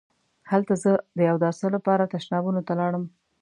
هلته 0.51 0.73
زه 0.83 0.91
د 1.17 1.19
اوداسه 1.31 1.65
لپاره 1.75 2.11
تشنابونو 2.13 2.61
ته 2.67 2.73
لاړم. 2.79 3.03